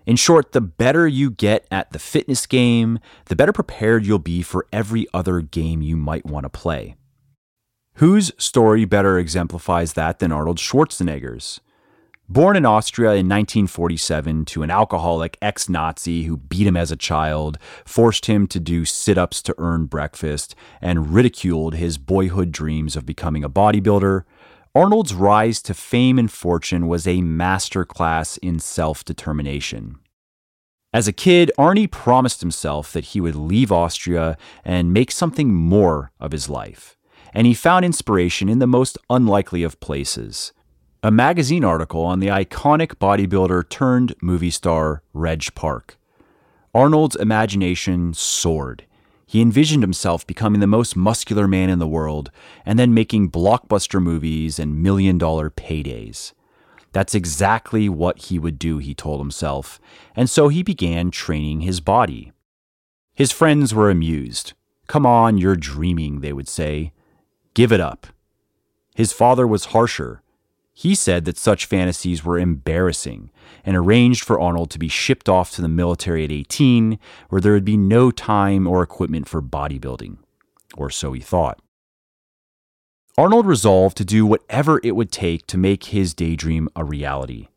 In 0.04 0.16
short, 0.16 0.52
the 0.52 0.60
better 0.60 1.08
you 1.08 1.30
get 1.30 1.66
at 1.70 1.90
the 1.90 1.98
fitness 1.98 2.44
game, 2.44 2.98
the 3.24 3.36
better 3.36 3.54
prepared 3.54 4.04
you'll 4.04 4.18
be 4.18 4.42
for 4.42 4.66
every 4.70 5.06
other 5.14 5.40
game 5.40 5.80
you 5.80 5.96
might 5.96 6.26
want 6.26 6.44
to 6.44 6.50
play. 6.50 6.96
Whose 7.94 8.32
story 8.36 8.84
better 8.84 9.18
exemplifies 9.18 9.94
that 9.94 10.18
than 10.18 10.30
Arnold 10.30 10.58
Schwarzenegger's? 10.58 11.62
Born 12.32 12.56
in 12.56 12.64
Austria 12.64 13.08
in 13.08 13.26
1947 13.26 14.44
to 14.44 14.62
an 14.62 14.70
alcoholic 14.70 15.36
ex 15.42 15.68
Nazi 15.68 16.22
who 16.22 16.36
beat 16.36 16.64
him 16.64 16.76
as 16.76 16.92
a 16.92 16.96
child, 16.96 17.58
forced 17.84 18.26
him 18.26 18.46
to 18.46 18.60
do 18.60 18.84
sit 18.84 19.18
ups 19.18 19.42
to 19.42 19.54
earn 19.58 19.86
breakfast, 19.86 20.54
and 20.80 21.12
ridiculed 21.12 21.74
his 21.74 21.98
boyhood 21.98 22.52
dreams 22.52 22.94
of 22.94 23.04
becoming 23.04 23.42
a 23.42 23.50
bodybuilder, 23.50 24.22
Arnold's 24.76 25.12
rise 25.12 25.60
to 25.62 25.74
fame 25.74 26.20
and 26.20 26.30
fortune 26.30 26.86
was 26.86 27.04
a 27.04 27.16
masterclass 27.16 28.38
in 28.38 28.60
self 28.60 29.04
determination. 29.04 29.96
As 30.92 31.08
a 31.08 31.12
kid, 31.12 31.50
Arnie 31.58 31.90
promised 31.90 32.42
himself 32.42 32.92
that 32.92 33.06
he 33.06 33.20
would 33.20 33.34
leave 33.34 33.72
Austria 33.72 34.38
and 34.64 34.92
make 34.92 35.10
something 35.10 35.52
more 35.52 36.12
of 36.20 36.30
his 36.30 36.48
life, 36.48 36.96
and 37.34 37.48
he 37.48 37.54
found 37.54 37.84
inspiration 37.84 38.48
in 38.48 38.60
the 38.60 38.68
most 38.68 38.96
unlikely 39.10 39.64
of 39.64 39.80
places 39.80 40.52
a 41.02 41.10
magazine 41.10 41.64
article 41.64 42.02
on 42.02 42.20
the 42.20 42.26
iconic 42.26 42.96
bodybuilder 42.96 43.66
turned 43.70 44.14
movie 44.20 44.50
star 44.50 45.02
Reg 45.14 45.54
Park. 45.54 45.98
Arnold's 46.74 47.16
imagination 47.16 48.12
soared. 48.12 48.84
He 49.26 49.40
envisioned 49.40 49.82
himself 49.82 50.26
becoming 50.26 50.60
the 50.60 50.66
most 50.66 50.96
muscular 50.96 51.48
man 51.48 51.70
in 51.70 51.78
the 51.78 51.86
world 51.86 52.30
and 52.66 52.78
then 52.78 52.92
making 52.92 53.30
blockbuster 53.30 54.02
movies 54.02 54.58
and 54.58 54.82
million 54.82 55.16
dollar 55.16 55.48
paydays. 55.48 56.34
That's 56.92 57.14
exactly 57.14 57.88
what 57.88 58.24
he 58.24 58.38
would 58.38 58.58
do, 58.58 58.76
he 58.76 58.94
told 58.94 59.20
himself, 59.20 59.80
and 60.14 60.28
so 60.28 60.48
he 60.48 60.62
began 60.62 61.10
training 61.10 61.60
his 61.60 61.80
body. 61.80 62.32
His 63.14 63.32
friends 63.32 63.72
were 63.72 63.90
amused. 63.90 64.52
Come 64.86 65.06
on, 65.06 65.38
you're 65.38 65.56
dreaming, 65.56 66.20
they 66.20 66.32
would 66.34 66.48
say. 66.48 66.92
Give 67.54 67.72
it 67.72 67.80
up. 67.80 68.08
His 68.94 69.12
father 69.12 69.46
was 69.46 69.66
harsher 69.66 70.20
he 70.72 70.94
said 70.94 71.24
that 71.24 71.36
such 71.36 71.66
fantasies 71.66 72.24
were 72.24 72.38
embarrassing 72.38 73.30
and 73.64 73.76
arranged 73.76 74.24
for 74.24 74.40
Arnold 74.40 74.70
to 74.70 74.78
be 74.78 74.88
shipped 74.88 75.28
off 75.28 75.50
to 75.52 75.62
the 75.62 75.68
military 75.68 76.24
at 76.24 76.32
18, 76.32 76.98
where 77.28 77.40
there 77.40 77.52
would 77.52 77.64
be 77.64 77.76
no 77.76 78.10
time 78.10 78.66
or 78.66 78.82
equipment 78.82 79.28
for 79.28 79.42
bodybuilding. 79.42 80.18
Or 80.76 80.88
so 80.88 81.12
he 81.12 81.20
thought. 81.20 81.60
Arnold 83.18 83.46
resolved 83.46 83.96
to 83.98 84.04
do 84.04 84.24
whatever 84.24 84.80
it 84.82 84.96
would 84.96 85.12
take 85.12 85.46
to 85.48 85.58
make 85.58 85.84
his 85.84 86.14
daydream 86.14 86.68
a 86.74 86.84
reality. 86.84 87.48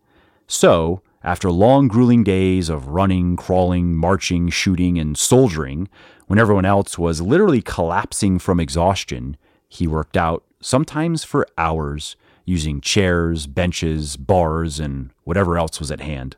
So, 0.48 1.01
after 1.24 1.50
long, 1.50 1.88
grueling 1.88 2.24
days 2.24 2.67
of 2.67 2.89
running, 2.89 3.38
crawling, 3.38 3.96
marching, 3.96 4.50
shooting, 4.50 5.00
and 5.00 5.17
soldiering, 5.17 5.88
when 6.27 6.39
everyone 6.39 6.65
else 6.65 6.98
was 6.98 7.22
literally 7.22 7.62
collapsing 7.62 8.39
from 8.39 8.60
exhaustion, 8.60 9.38
he 9.70 9.88
worked 9.88 10.17
out, 10.17 10.43
sometimes 10.60 11.24
for 11.24 11.48
hours, 11.58 12.17
using 12.45 12.81
chairs, 12.81 13.47
benches, 13.47 14.17
bars, 14.17 14.79
and 14.79 15.12
whatever 15.23 15.57
else 15.57 15.79
was 15.79 15.91
at 15.91 16.01
hand. 16.01 16.35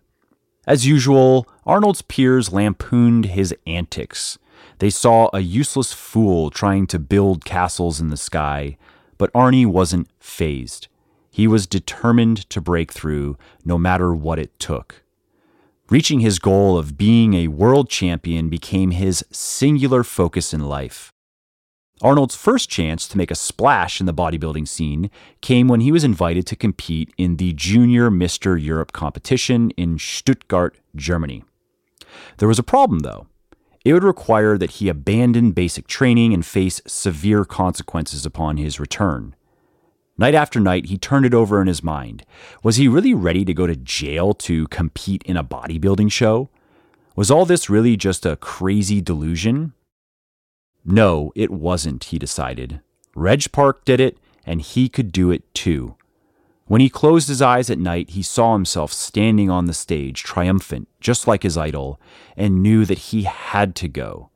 As 0.68 0.88
usual, 0.88 1.48
Arnold's 1.66 2.02
peers 2.02 2.52
lampooned 2.52 3.26
his 3.26 3.56
antics. 3.68 4.38
They 4.80 4.90
saw 4.90 5.30
a 5.34 5.40
useless 5.40 5.94
fool 5.94 6.50
trying 6.50 6.88
to 6.88 7.00
build 7.00 7.46
castles 7.46 8.02
in 8.02 8.10
the 8.10 8.18
sky, 8.18 8.78
but 9.18 9.32
Arnie 9.34 9.66
wasn't 9.66 10.10
fazed. 10.20 10.88
He 11.30 11.48
was 11.48 11.68
determined 11.68 12.50
to 12.50 12.62
break 12.62 12.92
through, 12.92 13.38
no 13.64 13.78
matter 13.78 14.14
what 14.16 14.40
it 14.40 14.58
took. 14.60 15.04
Reaching 15.90 16.22
his 16.22 16.40
goal 16.40 16.78
of 16.78 16.98
being 16.98 17.36
a 17.36 17.50
world 17.50 17.90
champion 17.90 18.50
became 18.50 18.92
his 18.92 19.24
singular 19.32 20.04
focus 20.04 20.54
in 20.54 20.62
life. 20.62 21.14
Arnold's 22.02 22.36
first 22.36 22.70
chance 22.70 23.08
to 23.08 23.18
make 23.18 23.32
a 23.32 23.36
splash 23.36 24.02
in 24.02 24.06
the 24.06 24.14
bodybuilding 24.14 24.68
scene 24.68 25.10
came 25.40 25.70
when 25.70 25.80
he 25.80 25.94
was 25.94 26.04
invited 26.04 26.46
to 26.48 26.56
compete 26.56 27.14
in 27.18 27.38
the 27.38 27.54
Junior 27.54 28.10
Mr. 28.10 28.62
Europe 28.62 28.92
competition 28.92 29.72
in 29.72 29.98
Stuttgart, 29.98 30.78
Germany. 30.96 31.46
There 32.38 32.50
was 32.50 32.60
a 32.60 32.64
problem, 32.64 33.00
though. 33.00 33.28
It 33.86 33.94
would 33.94 34.04
require 34.04 34.58
that 34.58 34.72
he 34.72 34.90
abandon 34.90 35.52
basic 35.52 35.88
training 35.88 36.34
and 36.34 36.46
face 36.46 36.82
severe 36.86 37.46
consequences 37.46 38.26
upon 38.26 38.58
his 38.58 38.78
return. 38.80 39.34
Night 40.18 40.36
after 40.36 40.60
night, 40.60 40.88
he 40.88 40.98
turned 40.98 41.26
it 41.26 41.34
over 41.34 41.62
in 41.62 41.68
his 41.68 41.84
mind. 41.84 42.26
Was 42.62 42.76
he 42.76 42.90
really 42.90 43.14
ready 43.14 43.46
to 43.46 43.54
go 43.54 43.68
to 43.68 43.76
jail 43.76 44.34
to 44.34 44.68
compete 44.68 45.24
in 45.24 45.38
a 45.38 45.44
bodybuilding 45.44 46.12
show? 46.12 46.50
Was 47.16 47.32
all 47.32 47.46
this 47.46 47.70
really 47.70 47.96
just 47.96 48.26
a 48.26 48.36
crazy 48.36 49.00
delusion? 49.00 49.74
No, 50.86 51.32
it 51.36 51.50
wasn't, 51.50 52.06
he 52.06 52.20
decided. 52.20 52.80
Reg 53.16 53.52
Park 53.52 53.84
did 53.86 54.00
it, 54.00 54.20
and 54.46 54.62
he 54.62 54.88
could 54.88 55.12
do 55.12 55.32
it 55.32 55.52
too. 55.56 55.96
When 56.68 56.80
he 56.80 56.90
closed 56.90 57.28
his 57.28 57.42
eyes 57.42 57.72
at 57.72 57.80
night, 57.80 58.12
he 58.12 58.22
saw 58.22 58.54
himself 58.54 58.94
standing 58.94 59.50
on 59.50 59.66
the 59.66 59.74
stage, 59.74 60.22
triumphant, 60.22 60.88
just 61.00 61.28
like 61.28 61.42
his 61.42 61.58
idol, 61.58 62.00
and 62.38 62.62
knew 62.62 62.86
that 62.86 63.00
he 63.00 63.24
had 63.24 63.76
to 63.76 63.88
go. 63.88 64.30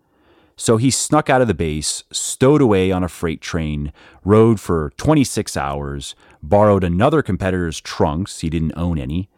So 0.56 0.78
he 0.78 0.90
snuck 0.90 1.30
out 1.30 1.42
of 1.42 1.48
the 1.48 1.54
base, 1.54 2.04
stowed 2.12 2.62
away 2.62 2.92
on 2.92 3.04
a 3.04 3.08
freight 3.08 3.42
train, 3.42 3.94
rode 4.26 4.60
for 4.60 4.92
26 4.98 5.56
hours, 5.56 6.16
borrowed 6.42 6.84
another 6.84 7.22
competitor's 7.22 7.80
trunks, 7.80 8.40
he 8.40 8.50
didn't 8.50 8.74
own 8.76 8.98
any, 8.98 9.30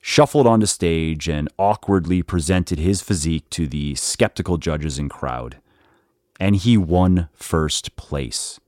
shuffled 0.00 0.46
onto 0.46 0.66
stage, 0.66 1.28
and 1.28 1.48
awkwardly 1.58 2.22
presented 2.22 2.78
his 2.78 3.00
physique 3.00 3.48
to 3.50 3.66
the 3.66 3.94
skeptical 3.94 4.58
judges 4.58 4.98
and 4.98 5.10
crowd 5.10 5.56
and 6.38 6.56
he 6.56 6.76
won 6.76 7.28
first 7.34 7.96
place. 7.96 8.60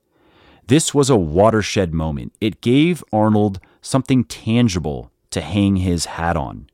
This 0.67 0.95
was 0.95 1.11
a 1.11 1.17
watershed 1.17 1.93
moment. 1.93 2.33
It 2.41 2.61
gave 2.61 3.03
Arnold 3.13 3.61
something 3.81 4.25
tangible 4.25 5.11
to 5.31 5.41
hang 5.41 5.77
his 5.77 6.05
hat 6.07 6.37
on. 6.37 6.69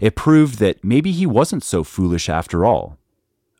It 0.00 0.16
proved 0.16 0.58
that 0.58 0.84
maybe 0.84 1.12
he 1.12 1.26
wasn't 1.26 1.64
so 1.64 1.84
foolish 1.84 2.28
after 2.28 2.64
all. 2.64 2.98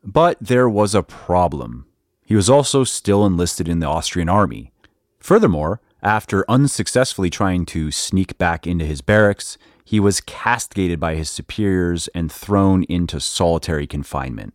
But 0.03 0.37
there 0.41 0.69
was 0.69 0.93
a 0.93 1.03
problem. 1.03 1.85
He 2.25 2.35
was 2.35 2.49
also 2.49 2.83
still 2.83 3.25
enlisted 3.25 3.67
in 3.67 3.79
the 3.79 3.87
Austrian 3.87 4.29
army. 4.29 4.71
Furthermore, 5.19 5.79
after 6.01 6.49
unsuccessfully 6.49 7.29
trying 7.29 7.65
to 7.67 7.91
sneak 7.91 8.37
back 8.37 8.67
into 8.67 8.85
his 8.85 9.01
barracks, 9.01 9.57
he 9.85 9.99
was 9.99 10.21
castigated 10.21 10.99
by 10.99 11.15
his 11.15 11.29
superiors 11.29 12.09
and 12.09 12.31
thrown 12.31 12.83
into 12.83 13.19
solitary 13.19 13.87
confinement. 13.87 14.53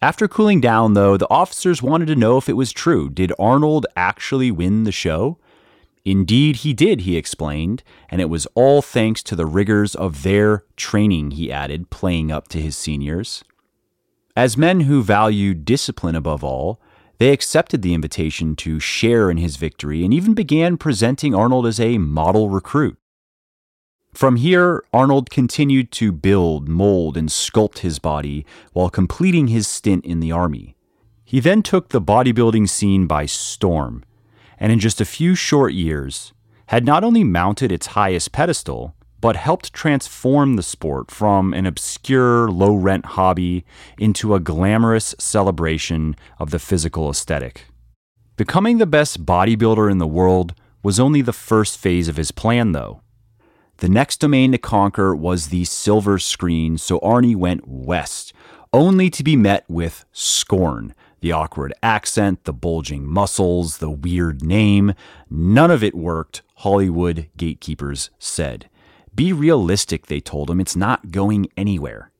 After 0.00 0.28
cooling 0.28 0.60
down, 0.60 0.94
though, 0.94 1.16
the 1.16 1.28
officers 1.28 1.82
wanted 1.82 2.06
to 2.06 2.16
know 2.16 2.36
if 2.36 2.48
it 2.48 2.52
was 2.52 2.72
true. 2.72 3.10
Did 3.10 3.32
Arnold 3.38 3.86
actually 3.96 4.50
win 4.52 4.84
the 4.84 4.92
show? 4.92 5.38
Indeed, 6.04 6.56
he 6.56 6.72
did, 6.72 7.00
he 7.00 7.16
explained, 7.16 7.82
and 8.08 8.20
it 8.20 8.30
was 8.30 8.46
all 8.54 8.80
thanks 8.80 9.22
to 9.24 9.34
the 9.34 9.44
rigors 9.44 9.96
of 9.96 10.22
their 10.22 10.64
training, 10.76 11.32
he 11.32 11.50
added, 11.50 11.90
playing 11.90 12.30
up 12.30 12.46
to 12.48 12.60
his 12.60 12.76
seniors. 12.76 13.42
As 14.36 14.56
men 14.56 14.82
who 14.82 15.02
valued 15.02 15.64
discipline 15.64 16.14
above 16.14 16.44
all, 16.44 16.80
they 17.18 17.32
accepted 17.32 17.82
the 17.82 17.92
invitation 17.92 18.54
to 18.56 18.78
share 18.78 19.32
in 19.32 19.36
his 19.36 19.56
victory 19.56 20.04
and 20.04 20.14
even 20.14 20.32
began 20.32 20.76
presenting 20.76 21.34
Arnold 21.34 21.66
as 21.66 21.80
a 21.80 21.98
model 21.98 22.48
recruit. 22.48 22.96
From 24.18 24.34
here, 24.34 24.82
Arnold 24.92 25.30
continued 25.30 25.92
to 25.92 26.10
build, 26.10 26.68
mold, 26.68 27.16
and 27.16 27.28
sculpt 27.28 27.78
his 27.78 28.00
body 28.00 28.44
while 28.72 28.90
completing 28.90 29.46
his 29.46 29.68
stint 29.68 30.04
in 30.04 30.18
the 30.18 30.32
Army. 30.32 30.74
He 31.24 31.38
then 31.38 31.62
took 31.62 31.90
the 31.90 32.00
bodybuilding 32.00 32.68
scene 32.68 33.06
by 33.06 33.26
storm, 33.26 34.04
and 34.58 34.72
in 34.72 34.80
just 34.80 35.00
a 35.00 35.04
few 35.04 35.36
short 35.36 35.72
years, 35.72 36.32
had 36.66 36.84
not 36.84 37.04
only 37.04 37.22
mounted 37.22 37.70
its 37.70 37.94
highest 37.94 38.32
pedestal, 38.32 38.96
but 39.20 39.36
helped 39.36 39.72
transform 39.72 40.56
the 40.56 40.64
sport 40.64 41.12
from 41.12 41.54
an 41.54 41.64
obscure, 41.64 42.50
low 42.50 42.74
rent 42.74 43.06
hobby 43.14 43.64
into 44.00 44.34
a 44.34 44.40
glamorous 44.40 45.14
celebration 45.20 46.16
of 46.40 46.50
the 46.50 46.58
physical 46.58 47.08
aesthetic. 47.08 47.66
Becoming 48.36 48.78
the 48.78 48.84
best 48.84 49.24
bodybuilder 49.24 49.88
in 49.88 49.98
the 49.98 50.08
world 50.08 50.56
was 50.82 50.98
only 50.98 51.22
the 51.22 51.32
first 51.32 51.78
phase 51.78 52.08
of 52.08 52.16
his 52.16 52.32
plan, 52.32 52.72
though. 52.72 53.00
The 53.78 53.88
next 53.88 54.18
domain 54.18 54.50
to 54.52 54.58
conquer 54.58 55.14
was 55.14 55.48
the 55.48 55.64
silver 55.64 56.18
screen, 56.18 56.78
so 56.78 56.98
Arnie 56.98 57.36
went 57.36 57.68
west, 57.68 58.32
only 58.72 59.08
to 59.10 59.22
be 59.22 59.36
met 59.36 59.64
with 59.68 60.04
scorn. 60.10 60.96
The 61.20 61.30
awkward 61.30 61.72
accent, 61.80 62.42
the 62.42 62.52
bulging 62.52 63.06
muscles, 63.06 63.78
the 63.78 63.90
weird 63.90 64.42
name, 64.42 64.94
none 65.30 65.70
of 65.70 65.84
it 65.84 65.94
worked, 65.94 66.42
Hollywood 66.56 67.28
gatekeepers 67.36 68.10
said. 68.18 68.68
Be 69.14 69.32
realistic, 69.32 70.06
they 70.06 70.20
told 70.20 70.50
him. 70.50 70.58
It's 70.58 70.76
not 70.76 71.12
going 71.12 71.46
anywhere. 71.56 72.10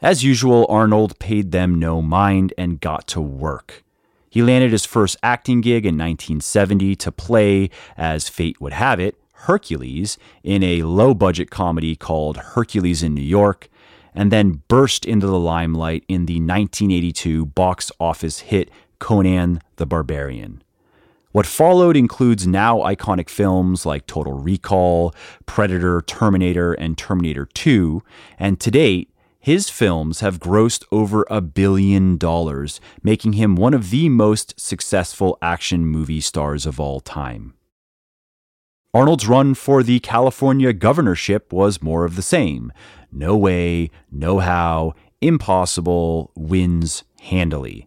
As 0.00 0.22
usual, 0.22 0.64
Arnold 0.68 1.18
paid 1.18 1.50
them 1.50 1.80
no 1.80 2.00
mind 2.00 2.54
and 2.56 2.80
got 2.80 3.08
to 3.08 3.20
work. 3.20 3.82
He 4.30 4.42
landed 4.42 4.70
his 4.70 4.86
first 4.86 5.16
acting 5.24 5.60
gig 5.60 5.84
in 5.84 5.96
1970 5.96 6.94
to 6.96 7.10
play, 7.10 7.70
as 7.96 8.28
fate 8.28 8.60
would 8.60 8.74
have 8.74 9.00
it, 9.00 9.16
Hercules 9.42 10.18
in 10.42 10.62
a 10.62 10.82
low 10.82 11.14
budget 11.14 11.50
comedy 11.50 11.94
called 11.96 12.36
Hercules 12.36 13.02
in 13.02 13.14
New 13.14 13.20
York, 13.20 13.68
and 14.14 14.32
then 14.32 14.62
burst 14.68 15.04
into 15.04 15.26
the 15.26 15.38
limelight 15.38 16.04
in 16.08 16.26
the 16.26 16.34
1982 16.34 17.46
box 17.46 17.92
office 18.00 18.40
hit 18.40 18.70
Conan 18.98 19.60
the 19.76 19.86
Barbarian. 19.86 20.62
What 21.30 21.46
followed 21.46 21.96
includes 21.96 22.46
now 22.46 22.78
iconic 22.78 23.28
films 23.28 23.86
like 23.86 24.06
Total 24.06 24.32
Recall, 24.32 25.14
Predator, 25.46 26.02
Terminator, 26.02 26.72
and 26.72 26.96
Terminator 26.96 27.46
2, 27.46 28.02
and 28.38 28.58
to 28.58 28.70
date, 28.70 29.10
his 29.38 29.70
films 29.70 30.20
have 30.20 30.40
grossed 30.40 30.84
over 30.90 31.24
a 31.30 31.40
billion 31.40 32.16
dollars, 32.16 32.80
making 33.02 33.34
him 33.34 33.56
one 33.56 33.72
of 33.72 33.90
the 33.90 34.08
most 34.08 34.58
successful 34.58 35.38
action 35.40 35.86
movie 35.86 36.20
stars 36.20 36.66
of 36.66 36.80
all 36.80 37.00
time. 37.00 37.54
Arnold's 38.94 39.28
run 39.28 39.54
for 39.54 39.82
the 39.82 40.00
California 40.00 40.72
governorship 40.72 41.52
was 41.52 41.82
more 41.82 42.04
of 42.04 42.16
the 42.16 42.22
same. 42.22 42.72
No 43.12 43.36
way, 43.36 43.90
no 44.10 44.38
how, 44.38 44.94
impossible, 45.20 46.32
wins 46.34 47.04
handily. 47.20 47.86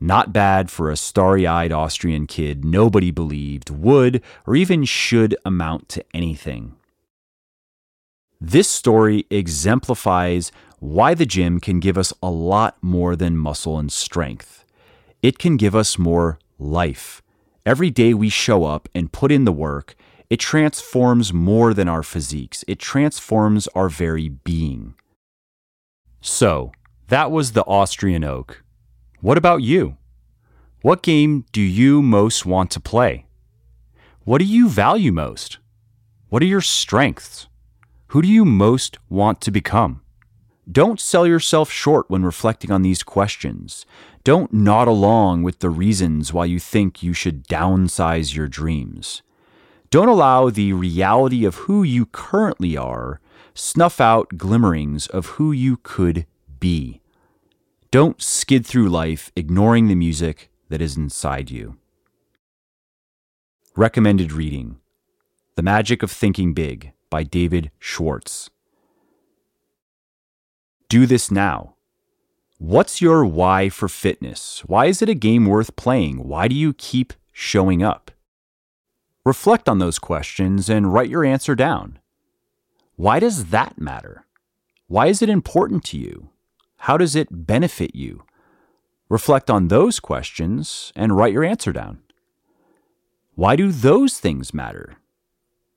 Not 0.00 0.32
bad 0.32 0.70
for 0.70 0.90
a 0.90 0.96
starry 0.96 1.46
eyed 1.46 1.72
Austrian 1.72 2.26
kid 2.26 2.64
nobody 2.64 3.10
believed 3.10 3.70
would 3.70 4.22
or 4.46 4.56
even 4.56 4.84
should 4.84 5.36
amount 5.44 5.88
to 5.90 6.04
anything. 6.14 6.76
This 8.40 8.68
story 8.68 9.26
exemplifies 9.30 10.52
why 10.78 11.14
the 11.14 11.26
gym 11.26 11.60
can 11.60 11.80
give 11.80 11.96
us 11.96 12.12
a 12.22 12.30
lot 12.30 12.76
more 12.82 13.16
than 13.16 13.36
muscle 13.36 13.78
and 13.78 13.90
strength. 13.90 14.64
It 15.22 15.38
can 15.38 15.56
give 15.56 15.74
us 15.74 15.98
more 15.98 16.38
life. 16.58 17.22
Every 17.66 17.90
day 17.90 18.14
we 18.14 18.28
show 18.28 18.62
up 18.62 18.88
and 18.94 19.10
put 19.10 19.32
in 19.32 19.44
the 19.44 19.50
work, 19.50 19.96
it 20.30 20.38
transforms 20.38 21.32
more 21.32 21.74
than 21.74 21.88
our 21.88 22.04
physiques, 22.04 22.64
it 22.68 22.78
transforms 22.78 23.66
our 23.74 23.88
very 23.88 24.28
being. 24.28 24.94
So, 26.20 26.70
that 27.08 27.32
was 27.32 27.52
the 27.52 27.64
Austrian 27.64 28.22
oak. 28.22 28.62
What 29.20 29.36
about 29.36 29.62
you? 29.62 29.96
What 30.82 31.02
game 31.02 31.44
do 31.50 31.60
you 31.60 32.02
most 32.02 32.46
want 32.46 32.70
to 32.70 32.78
play? 32.78 33.26
What 34.22 34.38
do 34.38 34.44
you 34.44 34.68
value 34.68 35.10
most? 35.10 35.58
What 36.28 36.42
are 36.44 36.52
your 36.54 36.60
strengths? 36.60 37.48
Who 38.08 38.22
do 38.22 38.28
you 38.28 38.44
most 38.44 38.98
want 39.08 39.40
to 39.40 39.50
become? 39.50 40.02
Don't 40.70 41.00
sell 41.00 41.26
yourself 41.26 41.70
short 41.70 42.10
when 42.10 42.24
reflecting 42.24 42.72
on 42.72 42.82
these 42.82 43.02
questions. 43.02 43.86
Don't 44.24 44.52
nod 44.52 44.88
along 44.88 45.44
with 45.44 45.60
the 45.60 45.70
reasons 45.70 46.32
why 46.32 46.46
you 46.46 46.58
think 46.58 47.02
you 47.02 47.12
should 47.12 47.46
downsize 47.46 48.34
your 48.34 48.48
dreams. 48.48 49.22
Don't 49.90 50.08
allow 50.08 50.50
the 50.50 50.72
reality 50.72 51.44
of 51.44 51.54
who 51.54 51.84
you 51.84 52.06
currently 52.06 52.76
are 52.76 53.20
snuff 53.54 54.00
out 54.00 54.36
glimmerings 54.36 55.06
of 55.06 55.26
who 55.26 55.52
you 55.52 55.78
could 55.82 56.26
be. 56.58 57.00
Don't 57.90 58.20
skid 58.20 58.66
through 58.66 58.88
life 58.88 59.30
ignoring 59.36 59.86
the 59.86 59.94
music 59.94 60.50
that 60.68 60.82
is 60.82 60.96
inside 60.96 61.50
you. 61.50 61.76
Recommended 63.76 64.32
reading 64.32 64.78
The 65.54 65.62
Magic 65.62 66.02
of 66.02 66.10
Thinking 66.10 66.52
Big 66.52 66.92
by 67.08 67.22
David 67.22 67.70
Schwartz. 67.78 68.50
Do 70.88 71.04
this 71.06 71.30
now. 71.30 71.74
What's 72.58 73.02
your 73.02 73.24
why 73.24 73.68
for 73.68 73.88
fitness? 73.88 74.62
Why 74.66 74.86
is 74.86 75.02
it 75.02 75.08
a 75.08 75.14
game 75.14 75.46
worth 75.46 75.76
playing? 75.76 76.28
Why 76.28 76.46
do 76.48 76.54
you 76.54 76.72
keep 76.72 77.12
showing 77.32 77.82
up? 77.82 78.12
Reflect 79.24 79.68
on 79.68 79.78
those 79.78 79.98
questions 79.98 80.70
and 80.70 80.92
write 80.92 81.10
your 81.10 81.24
answer 81.24 81.56
down. 81.56 81.98
Why 82.94 83.18
does 83.18 83.46
that 83.46 83.78
matter? 83.78 84.24
Why 84.86 85.08
is 85.08 85.20
it 85.20 85.28
important 85.28 85.84
to 85.86 85.98
you? 85.98 86.30
How 86.78 86.96
does 86.96 87.16
it 87.16 87.28
benefit 87.30 87.94
you? 87.94 88.24
Reflect 89.08 89.50
on 89.50 89.68
those 89.68 89.98
questions 89.98 90.92
and 90.94 91.16
write 91.16 91.32
your 91.32 91.44
answer 91.44 91.72
down. 91.72 91.98
Why 93.34 93.56
do 93.56 93.72
those 93.72 94.18
things 94.18 94.54
matter? 94.54 94.96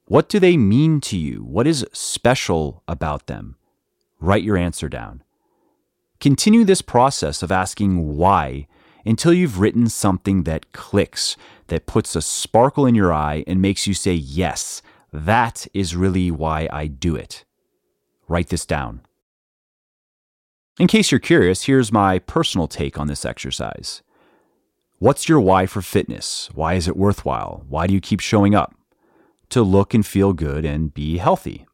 What 0.05 0.29
do 0.29 0.39
they 0.39 0.55
mean 0.55 1.01
to 1.01 1.17
you? 1.17 1.43
What 1.43 1.67
is 1.67 1.85
special 1.91 2.83
about 2.87 3.27
them? 3.27 3.57
Write 4.19 4.43
your 4.43 4.57
answer 4.57 4.89
down. 4.89 5.23
Continue 6.19 6.65
this 6.65 6.81
process 6.81 7.41
of 7.41 7.51
asking 7.51 8.17
why 8.17 8.67
until 9.05 9.33
you've 9.33 9.59
written 9.59 9.87
something 9.87 10.43
that 10.43 10.71
clicks, 10.73 11.37
that 11.67 11.85
puts 11.85 12.15
a 12.15 12.21
sparkle 12.21 12.85
in 12.85 12.95
your 12.95 13.13
eye 13.13 13.43
and 13.47 13.61
makes 13.61 13.87
you 13.87 13.93
say, 13.93 14.13
Yes, 14.13 14.81
that 15.13 15.65
is 15.73 15.95
really 15.95 16.29
why 16.29 16.67
I 16.71 16.87
do 16.87 17.15
it. 17.15 17.45
Write 18.27 18.49
this 18.49 18.65
down. 18.65 19.01
In 20.79 20.87
case 20.87 21.11
you're 21.11 21.19
curious, 21.19 21.63
here's 21.63 21.91
my 21.91 22.19
personal 22.19 22.67
take 22.67 22.99
on 22.99 23.07
this 23.07 23.25
exercise. 23.25 24.01
What's 24.99 25.29
your 25.29 25.39
why 25.39 25.65
for 25.65 25.81
fitness? 25.81 26.49
Why 26.53 26.73
is 26.73 26.87
it 26.87 26.97
worthwhile? 26.97 27.65
Why 27.67 27.87
do 27.87 27.93
you 27.93 28.01
keep 28.01 28.19
showing 28.19 28.53
up? 28.53 28.75
To 29.49 29.61
look 29.61 29.93
and 29.93 30.05
feel 30.05 30.33
good 30.33 30.65
and 30.65 30.93
be 30.93 31.17
healthy. 31.17 31.65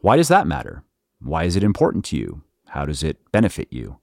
Why 0.00 0.16
does 0.16 0.28
that 0.28 0.46
matter? 0.46 0.84
Why 1.22 1.44
is 1.44 1.56
it 1.56 1.62
important 1.62 2.04
to 2.06 2.16
you? 2.16 2.42
How 2.68 2.84
does 2.84 3.02
it 3.02 3.18
benefit 3.32 3.68
you? 3.70 3.98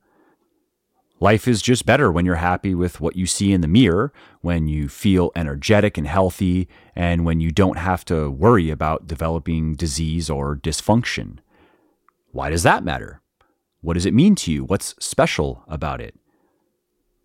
Life 1.22 1.50
is 1.50 1.62
just 1.62 1.86
better 1.86 2.12
when 2.12 2.26
you're 2.26 2.36
happy 2.36 2.74
with 2.74 3.02
what 3.02 3.18
you 3.18 3.26
see 3.26 3.52
in 3.52 3.60
the 3.60 3.68
mirror, 3.68 4.14
when 4.40 4.70
you 4.70 4.88
feel 4.88 5.32
energetic 5.36 5.98
and 5.98 6.08
healthy, 6.08 6.70
and 6.96 7.26
when 7.26 7.42
you 7.42 7.52
don't 7.52 7.78
have 7.78 8.06
to 8.06 8.30
worry 8.30 8.70
about 8.70 9.06
developing 9.06 9.76
disease 9.76 10.30
or 10.30 10.56
dysfunction. 10.56 11.40
Why 12.32 12.50
does 12.50 12.64
that 12.64 12.86
matter? 12.86 13.22
What 13.82 13.96
does 13.96 14.06
it 14.06 14.14
mean 14.14 14.36
to 14.36 14.52
you? 14.52 14.64
What's 14.64 14.96
special 15.00 15.64
about 15.68 16.00
it? 16.00 16.16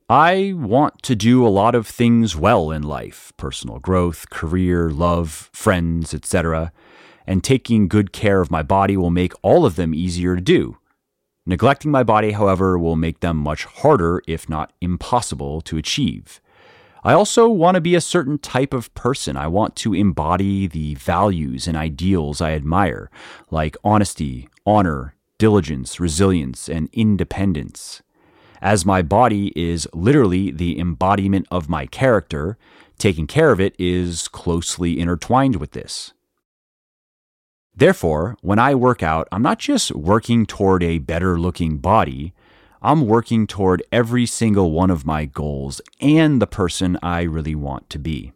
I 0.09 0.54
want 0.57 1.02
to 1.04 1.14
do 1.14 1.46
a 1.46 1.48
lot 1.48 1.74
of 1.74 1.87
things 1.87 2.37
well 2.37 2.70
in 2.70 2.83
life 2.83 3.33
personal 3.37 3.78
growth, 3.78 4.28
career, 4.28 4.90
love, 4.90 5.50
friends, 5.52 6.12
etc. 6.12 6.72
And 7.26 7.42
taking 7.42 7.88
good 7.88 8.12
care 8.12 8.40
of 8.40 8.50
my 8.50 8.62
body 8.62 8.96
will 8.96 9.10
make 9.10 9.32
all 9.42 9.64
of 9.64 9.76
them 9.76 9.94
easier 9.94 10.37
to 10.37 10.42
do. 10.42 10.78
Neglecting 11.46 11.90
my 11.90 12.02
body, 12.02 12.32
however, 12.32 12.78
will 12.78 12.96
make 12.96 13.20
them 13.20 13.37
much 13.37 13.64
harder, 13.64 14.22
if 14.26 14.48
not 14.48 14.72
impossible, 14.80 15.60
to 15.62 15.76
achieve. 15.76 16.40
I 17.02 17.12
also 17.12 17.48
want 17.48 17.74
to 17.74 17.82
be 17.82 17.94
a 17.94 18.00
certain 18.00 18.38
type 18.38 18.72
of 18.72 18.94
person. 18.94 19.37
I 19.37 19.46
want 19.46 19.76
to 19.76 19.92
embody 19.92 20.66
the 20.66 20.94
values 20.94 21.68
and 21.68 21.76
ideals 21.76 22.40
I 22.40 22.52
admire, 22.52 23.10
like 23.50 23.76
honesty, 23.84 24.48
honor, 24.64 25.14
diligence, 25.37 26.00
resilience, 26.00 26.66
and 26.66 26.88
independence. 26.94 28.00
As 28.62 28.87
my 28.87 29.02
body 29.02 29.52
is 29.54 29.87
literally 29.92 30.50
the 30.50 30.78
embodiment 30.78 31.46
of 31.50 31.68
my 31.68 31.84
character, 31.84 32.56
taking 32.96 33.26
care 33.26 33.50
of 33.50 33.60
it 33.60 33.74
is 33.78 34.26
closely 34.26 34.98
intertwined 34.98 35.56
with 35.56 35.72
this. 35.72 36.13
Therefore, 37.76 38.37
when 38.40 38.58
I 38.58 38.74
work 38.74 39.02
out, 39.02 39.26
I'm 39.32 39.42
not 39.42 39.58
just 39.58 39.92
working 39.92 40.46
toward 40.46 40.82
a 40.82 40.98
better 40.98 41.38
looking 41.38 41.78
body, 41.78 42.32
I'm 42.80 43.06
working 43.06 43.46
toward 43.46 43.82
every 43.90 44.26
single 44.26 44.70
one 44.70 44.90
of 44.90 45.06
my 45.06 45.24
goals 45.24 45.80
and 46.00 46.40
the 46.40 46.46
person 46.46 46.98
I 47.02 47.22
really 47.22 47.54
want 47.54 47.88
to 47.90 47.98
be. 47.98 48.32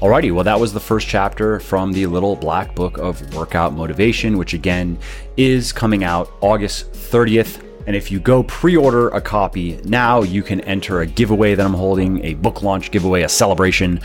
Alrighty, 0.00 0.34
well, 0.34 0.44
that 0.44 0.58
was 0.58 0.72
the 0.72 0.80
first 0.80 1.06
chapter 1.06 1.60
from 1.60 1.92
the 1.92 2.06
Little 2.06 2.36
Black 2.36 2.74
Book 2.74 2.98
of 2.98 3.34
Workout 3.34 3.72
Motivation, 3.72 4.36
which 4.36 4.52
again 4.52 4.98
is 5.36 5.72
coming 5.72 6.04
out 6.04 6.30
August 6.40 6.92
30th. 6.92 7.63
And 7.86 7.94
if 7.94 8.10
you 8.10 8.20
go 8.20 8.42
pre 8.42 8.76
order 8.76 9.08
a 9.08 9.20
copy 9.20 9.78
now, 9.84 10.22
you 10.22 10.42
can 10.42 10.60
enter 10.62 11.00
a 11.00 11.06
giveaway 11.06 11.54
that 11.54 11.64
I'm 11.64 11.74
holding, 11.74 12.24
a 12.24 12.34
book 12.34 12.62
launch 12.62 12.90
giveaway, 12.90 13.22
a 13.22 13.28
celebration 13.28 14.00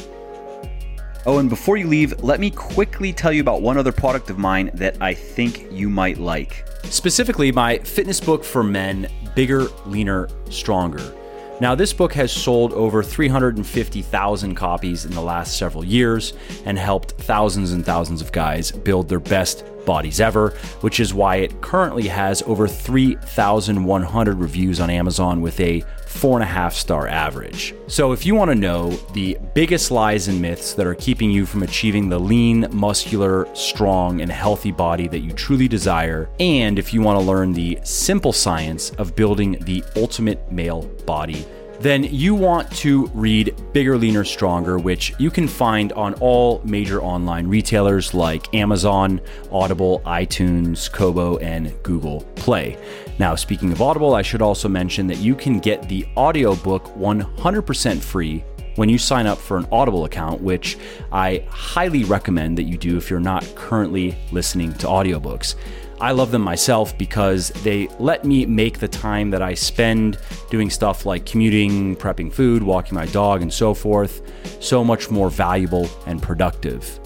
Oh, 1.25 1.38
and 1.38 1.49
before 1.49 1.77
you 1.77 1.88
leave, 1.88 2.21
let 2.21 2.41
me 2.41 2.49
quickly 2.49 3.13
tell 3.13 3.31
you 3.31 3.39
about 3.39 3.62
one 3.62 3.77
other 3.77 3.93
product 3.93 4.29
of 4.29 4.38
mine 4.38 4.71
that 4.73 4.97
I 4.99 5.13
think 5.13 5.71
you 5.71 5.89
might 5.89 6.17
like. 6.17 6.65
Specifically, 6.83 7.49
my 7.49 7.77
fitness 7.77 8.19
book 8.19 8.43
for 8.43 8.62
men, 8.62 9.07
Bigger, 9.33 9.67
Leaner, 9.86 10.27
Stronger. 10.49 11.15
Now, 11.62 11.75
this 11.75 11.93
book 11.93 12.12
has 12.13 12.29
sold 12.29 12.73
over 12.73 13.01
350,000 13.01 14.55
copies 14.55 15.05
in 15.05 15.12
the 15.12 15.21
last 15.21 15.57
several 15.57 15.86
years 15.86 16.33
and 16.65 16.77
helped 16.77 17.12
thousands 17.12 17.71
and 17.71 17.86
thousands 17.86 18.21
of 18.21 18.33
guys 18.33 18.71
build 18.71 19.07
their 19.07 19.21
best 19.21 19.63
bodies 19.86 20.19
ever, 20.19 20.50
which 20.82 21.00
is 21.00 21.13
why 21.13 21.38
it 21.38 21.62
currently 21.62 22.08
has 22.08 22.41
over 22.43 22.67
3,100 22.67 24.39
reviews 24.39 24.80
on 24.80 24.89
Amazon 24.89 25.41
with 25.41 25.60
a 25.60 25.84
four 26.13 26.38
and 26.38 26.43
a 26.43 26.48
half 26.48 26.74
star 26.74 27.08
average. 27.08 27.74
So, 27.88 28.12
if 28.12 28.26
you 28.26 28.36
want 28.36 28.52
to 28.52 28.56
know 28.56 28.91
the 29.13 29.38
biggest 29.54 29.91
lies 29.91 30.28
and 30.28 30.41
myths 30.41 30.74
that 30.76 30.86
are 30.86 30.96
keeping 30.96 31.32
you 31.32 31.46
from 31.46 31.63
achieving 31.63 32.08
the 32.08 32.19
lean, 32.19 32.67
muscular, 32.72 33.48
strong, 33.56 34.22
and 34.22 34.32
healthy 34.32 34.72
body 34.72 35.08
that 35.08 35.19
you 35.19 35.32
truly 35.32 35.67
desire, 35.67 36.30
and 36.39 36.78
if 36.78 36.93
you 36.93 37.02
want 37.02 37.19
to 37.19 37.26
learn 37.26 37.52
the 37.54 37.80
simple 37.84 38.32
science 38.34 38.91
of 38.91 39.15
building 39.15 39.58
the 39.62 39.84
ultimate 39.96 40.52
male 40.52 40.84
body, 41.06 41.46
then 41.84 42.06
you 42.06 42.34
want 42.34 42.72
to 42.72 43.08
read 43.08 43.54
Bigger, 43.74 43.98
Leaner, 43.98 44.24
Stronger, 44.24 44.80
which 44.80 45.13
you 45.19 45.30
can 45.30 45.50
find 45.50 45.91
on 45.93 46.13
all 46.15 46.62
major 46.63 47.02
online 47.02 47.46
retailers 47.46 48.13
like 48.13 48.54
Amazon, 48.56 49.19
Audible, 49.52 50.02
iTunes, 50.06 50.89
Kobo, 50.89 51.38
and 51.39 51.74
Google 51.84 52.22
Play. 52.36 52.78
Now, 53.19 53.36
speaking 53.36 53.72
of 53.74 53.82
Audible, 53.82 54.15
I 54.15 54.22
should 54.22 54.41
also 54.41 54.69
mention 54.69 55.08
that 55.08 55.17
you 55.17 55.36
can 55.36 55.60
get 55.60 55.89
the 55.89 56.08
audiobook 56.15 56.86
100% 56.96 58.02
free 58.02 58.43
when 58.76 58.89
you 58.89 58.98
sign 58.98 59.28
up 59.28 59.38
for 59.38 59.58
an 59.58 59.67
Audible 59.72 60.06
account, 60.06 60.41
which 60.41 60.78
I 61.12 61.46
highly 61.50 62.06
recommend 62.06 62.58
that 62.58 62.63
you 62.63 62.78
do 62.78 62.98
if 62.98 63.10
you're 63.10 63.19
not 63.19 63.43
currently 63.56 64.15
listening 64.32 64.74
to 64.76 64.88
audiobooks. 64.88 65.56
I 66.03 66.11
love 66.11 66.31
them 66.31 66.41
myself 66.41 66.97
because 66.97 67.47
they 67.63 67.87
let 67.97 68.25
me 68.25 68.45
make 68.45 68.79
the 68.79 68.89
time 68.89 69.29
that 69.29 69.41
I 69.41 69.53
spend 69.53 70.17
doing 70.49 70.69
stuff 70.69 71.05
like 71.05 71.25
commuting, 71.25 71.95
prepping 71.95 72.29
food, 72.29 72.61
walking 72.61 72.93
my 72.93 73.05
dog, 73.05 73.41
and 73.41 73.53
so 73.53 73.73
forth 73.73 74.21
so 74.61 74.83
much 74.83 75.09
more 75.09 75.29
valuable 75.29 75.89
and 76.05 76.21
productive. 76.21 76.99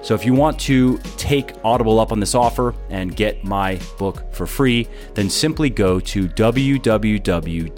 So 0.00 0.14
if 0.14 0.24
you 0.24 0.32
want 0.32 0.58
to 0.60 0.96
take 1.18 1.62
Audible 1.62 2.00
up 2.00 2.10
on 2.10 2.20
this 2.20 2.34
offer 2.34 2.74
and 2.88 3.14
get 3.14 3.44
my 3.44 3.78
book 3.98 4.32
for 4.32 4.46
free, 4.46 4.88
then 5.12 5.28
simply 5.28 5.68
go 5.68 6.00
to 6.00 6.26
www.bitly, 6.26 7.68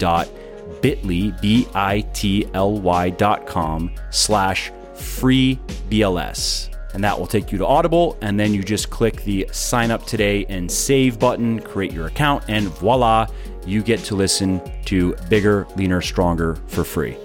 B-I-T-L-Y 1.41 3.09
slash 4.09 4.71
free 4.95 5.59
BLS 5.89 6.70
and 6.93 7.03
that 7.03 7.17
will 7.17 7.27
take 7.27 7.51
you 7.51 7.57
to 7.57 7.65
Audible. 7.65 8.17
And 8.21 8.39
then 8.39 8.53
you 8.53 8.63
just 8.63 8.89
click 8.89 9.23
the 9.23 9.47
sign 9.51 9.91
up 9.91 10.05
today 10.05 10.45
and 10.49 10.71
save 10.71 11.19
button, 11.19 11.59
create 11.61 11.93
your 11.93 12.07
account, 12.07 12.43
and 12.47 12.67
voila, 12.67 13.27
you 13.65 13.81
get 13.81 13.99
to 14.01 14.15
listen 14.15 14.61
to 14.85 15.15
Bigger, 15.29 15.67
Leaner, 15.75 16.01
Stronger 16.01 16.55
for 16.67 16.83
free. 16.83 17.15